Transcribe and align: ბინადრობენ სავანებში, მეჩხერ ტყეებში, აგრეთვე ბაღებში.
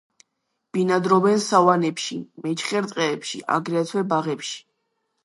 ბინადრობენ 0.77 1.35
სავანებში, 1.47 2.17
მეჩხერ 2.45 2.87
ტყეებში, 2.93 3.43
აგრეთვე 3.57 4.05
ბაღებში. 4.15 4.57